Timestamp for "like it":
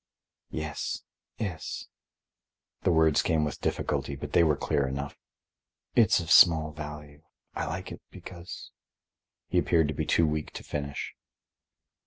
7.67-8.01